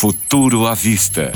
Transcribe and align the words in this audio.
Futuro 0.00 0.66
à 0.66 0.72
Vista, 0.72 1.30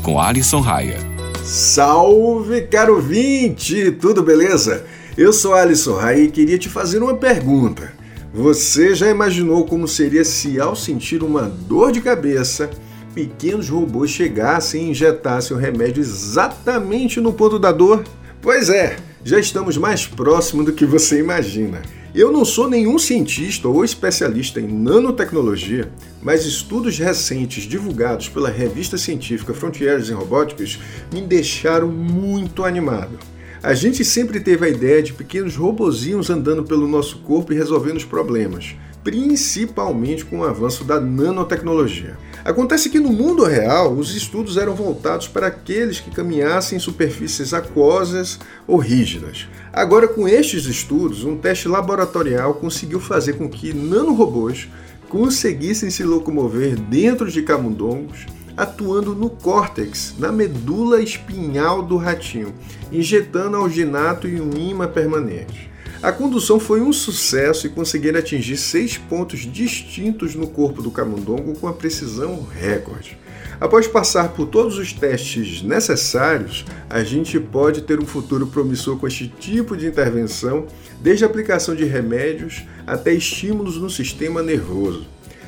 com 0.00 0.20
Alison 0.20 0.60
Raia. 0.60 0.96
Salve, 1.42 2.60
caro 2.68 2.94
ouvinte! 2.94 3.90
Tudo 3.90 4.22
beleza? 4.22 4.86
Eu 5.18 5.32
sou 5.32 5.54
Alisson 5.54 5.96
Raia 5.96 6.22
e 6.22 6.30
queria 6.30 6.56
te 6.56 6.68
fazer 6.68 7.02
uma 7.02 7.16
pergunta. 7.16 7.92
Você 8.32 8.94
já 8.94 9.10
imaginou 9.10 9.66
como 9.66 9.88
seria 9.88 10.24
se, 10.24 10.60
ao 10.60 10.76
sentir 10.76 11.24
uma 11.24 11.42
dor 11.42 11.90
de 11.90 12.00
cabeça, 12.00 12.70
pequenos 13.12 13.68
robôs 13.68 14.08
chegassem 14.08 14.84
e 14.84 14.90
injetassem 14.90 15.56
o 15.56 15.58
remédio 15.58 16.00
exatamente 16.00 17.20
no 17.20 17.32
ponto 17.32 17.58
da 17.58 17.72
dor? 17.72 18.04
Pois 18.40 18.70
é, 18.70 18.98
já 19.24 19.40
estamos 19.40 19.76
mais 19.76 20.06
próximo 20.06 20.62
do 20.62 20.72
que 20.72 20.86
você 20.86 21.18
imagina. 21.18 21.82
Eu 22.14 22.30
não 22.30 22.44
sou 22.44 22.70
nenhum 22.70 22.96
cientista 22.96 23.66
ou 23.66 23.84
especialista 23.84 24.60
em 24.60 24.68
nanotecnologia, 24.68 25.90
mas 26.22 26.46
estudos 26.46 26.96
recentes 26.96 27.64
divulgados 27.64 28.28
pela 28.28 28.48
revista 28.48 28.96
científica 28.96 29.52
Frontiers 29.52 30.10
in 30.10 30.12
Robotics 30.12 30.78
me 31.12 31.22
deixaram 31.22 31.88
muito 31.88 32.64
animado. 32.64 33.18
A 33.60 33.74
gente 33.74 34.04
sempre 34.04 34.38
teve 34.38 34.64
a 34.64 34.68
ideia 34.68 35.02
de 35.02 35.12
pequenos 35.12 35.56
robozinhos 35.56 36.30
andando 36.30 36.62
pelo 36.62 36.86
nosso 36.86 37.18
corpo 37.18 37.52
e 37.52 37.56
resolvendo 37.56 37.96
os 37.96 38.04
problemas, 38.04 38.76
principalmente 39.04 40.24
com 40.24 40.38
o 40.38 40.44
avanço 40.44 40.82
da 40.82 40.98
nanotecnologia. 40.98 42.16
Acontece 42.42 42.88
que 42.88 42.98
no 42.98 43.10
mundo 43.10 43.44
real, 43.44 43.92
os 43.92 44.16
estudos 44.16 44.56
eram 44.56 44.74
voltados 44.74 45.28
para 45.28 45.46
aqueles 45.46 46.00
que 46.00 46.10
caminhassem 46.10 46.76
em 46.76 46.80
superfícies 46.80 47.52
aquosas 47.52 48.38
ou 48.66 48.78
rígidas. 48.78 49.46
Agora, 49.72 50.08
com 50.08 50.26
estes 50.26 50.64
estudos, 50.64 51.24
um 51.24 51.36
teste 51.36 51.68
laboratorial 51.68 52.54
conseguiu 52.54 52.98
fazer 52.98 53.34
com 53.34 53.48
que 53.48 53.74
nanorobôs 53.74 54.68
conseguissem 55.08 55.90
se 55.90 56.02
locomover 56.02 56.76
dentro 56.76 57.30
de 57.30 57.42
camundongos, 57.42 58.26
atuando 58.56 59.14
no 59.14 59.28
córtex, 59.28 60.14
na 60.18 60.32
medula 60.32 61.00
espinhal 61.00 61.82
do 61.82 61.96
ratinho, 61.96 62.54
injetando 62.90 63.56
alginato 63.56 64.26
e 64.26 64.40
um 64.40 64.50
imã 64.52 64.88
permanente. 64.88 65.73
A 66.04 66.12
condução 66.12 66.60
foi 66.60 66.82
um 66.82 66.92
sucesso 66.92 67.66
e 67.66 67.70
conseguiram 67.70 68.18
atingir 68.18 68.58
seis 68.58 68.98
pontos 68.98 69.40
distintos 69.50 70.34
no 70.34 70.46
corpo 70.46 70.82
do 70.82 70.90
camundongo 70.90 71.58
com 71.58 71.66
a 71.66 71.72
precisão 71.72 72.46
recorde. 72.60 73.16
Após 73.58 73.86
passar 73.86 74.28
por 74.34 74.48
todos 74.48 74.76
os 74.76 74.92
testes 74.92 75.62
necessários, 75.62 76.66
a 76.90 77.02
gente 77.02 77.40
pode 77.40 77.80
ter 77.80 77.98
um 78.00 78.04
futuro 78.04 78.46
promissor 78.46 78.98
com 78.98 79.06
este 79.06 79.28
tipo 79.28 79.74
de 79.74 79.86
intervenção, 79.86 80.66
desde 81.00 81.24
a 81.24 81.26
aplicação 81.26 81.74
de 81.74 81.86
remédios 81.86 82.64
até 82.86 83.14
estímulos 83.14 83.78
no 83.78 83.88
sistema 83.88 84.42
nervoso, 84.42 85.06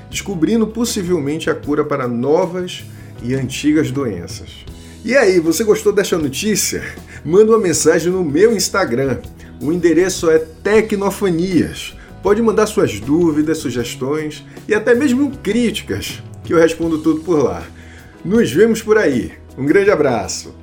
descobrindo 0.09 0.67
possivelmente 0.67 1.51
a 1.51 1.55
cura 1.55 1.85
para 1.85 2.09
novas 2.09 2.83
e 3.23 3.35
antigas 3.35 3.91
doenças. 3.91 4.65
E 5.05 5.15
aí, 5.15 5.39
você 5.39 5.63
gostou 5.65 5.93
desta 5.93 6.17
notícia? 6.17 6.83
Manda 7.23 7.53
uma 7.53 7.61
mensagem 7.61 8.11
no 8.11 8.25
meu 8.25 8.57
Instagram, 8.57 9.19
o 9.61 9.73
endereço 9.73 10.31
é 10.31 10.39
Tecnofanias. 10.39 11.97
Pode 12.23 12.43
mandar 12.43 12.67
suas 12.67 12.99
dúvidas, 13.01 13.59
sugestões 13.59 14.45
e 14.69 14.75
até 14.75 14.95
mesmo 14.95 15.31
críticas, 15.43 16.23
que 16.45 16.53
eu 16.53 16.59
respondo 16.59 16.99
tudo 16.99 17.21
por 17.21 17.43
lá. 17.43 17.63
Nos 18.25 18.51
vemos 18.51 18.83
por 18.83 18.99
aí. 18.99 19.33
Um 19.57 19.65
grande 19.65 19.91
abraço! 19.91 20.55